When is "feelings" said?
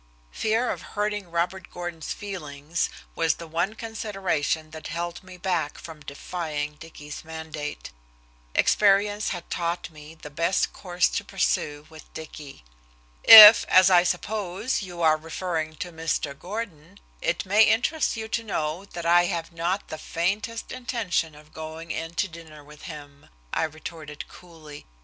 2.11-2.89